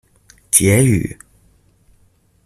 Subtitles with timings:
[0.49, 1.19] 結語